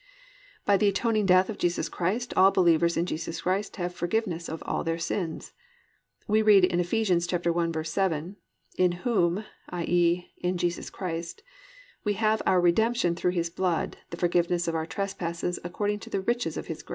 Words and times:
3. 0.65 0.65
By 0.73 0.77
the 0.77 0.87
atoning 0.87 1.27
death 1.27 1.47
of 1.47 1.59
Jesus 1.59 1.87
Christ 1.87 2.33
all 2.33 2.49
believers 2.49 2.97
in 2.97 3.05
Jesus 3.05 3.41
Christ 3.41 3.75
have 3.75 3.93
forgiveness 3.93 4.49
of 4.49 4.63
all 4.65 4.83
their 4.83 4.97
sins. 4.97 5.53
We 6.27 6.41
read 6.41 6.65
in 6.65 6.79
Eph. 6.79 6.87
1:7, 6.89 8.35
+"In 8.79 8.91
whom+ 9.05 9.45
(i.e., 9.69 10.33
in 10.39 10.57
Jesus 10.57 10.89
Christ) 10.89 11.43
+we 12.03 12.13
have 12.13 12.41
our 12.47 12.59
redemption 12.59 13.15
through 13.15 13.33
His 13.33 13.51
blood, 13.51 13.97
the 14.09 14.17
forgiveness 14.17 14.67
of 14.67 14.73
our 14.73 14.87
trespasses, 14.87 15.59
according 15.63 15.99
to 15.99 16.09
the 16.09 16.21
riches 16.21 16.57
of 16.57 16.65
His 16.65 16.81
grace." 16.81 16.89